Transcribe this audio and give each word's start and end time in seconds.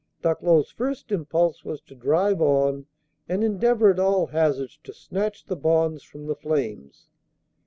Ducklow's 0.23 0.71
first 0.71 1.11
impulse 1.11 1.63
was 1.63 1.79
to 1.81 1.93
drive 1.93 2.41
on 2.41 2.87
and 3.29 3.43
endeavor 3.43 3.91
at 3.91 3.99
all 3.99 4.25
hazards 4.25 4.79
to 4.83 4.95
snatch 4.95 5.45
the 5.45 5.55
bonds 5.55 6.01
from 6.01 6.25
the 6.25 6.33
flames. 6.35 7.05